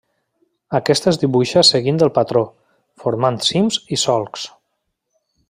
Aquest 0.77 1.03
es 1.11 1.19
dibuixa 1.23 1.63
seguint 1.69 1.99
el 2.07 2.11
patró, 2.15 2.43
formant 3.05 3.39
cims 3.51 3.79
i 3.97 4.01
solcs. 4.07 4.49